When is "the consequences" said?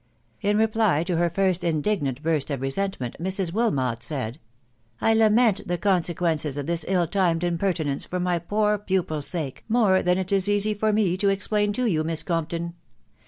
5.67-6.57